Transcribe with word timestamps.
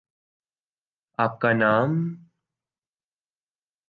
آپ 1.19 1.39
کا 1.41 1.53
نام؟ 1.53 1.91